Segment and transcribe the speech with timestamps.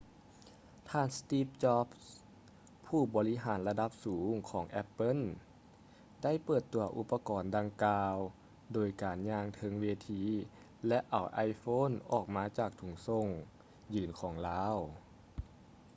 [0.89, 2.09] ທ່ານ ສະຕິບ ຈອບສ໌ steve jobs
[2.87, 8.15] ຜູ້ບໍລິຫານລະດັບສູງຂອງ ແອັບເປິ້ນ apple ໄດ້ເປີດຕົວອຸປະກອນດັ່ງກ່າວ
[8.73, 10.23] ໂດຍການຍ່າງເທິງເວທີ
[10.87, 12.25] ແລະ ເອົາ iphone ອອກ
[12.57, 13.25] ຈາກຖົງໂສ້ງ
[13.93, 14.77] ຢີນຂອງລາວ